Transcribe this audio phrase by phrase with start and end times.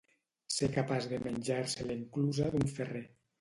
[0.53, 3.05] Ser capaç de menjar-se l'enclusa d'un ferrer.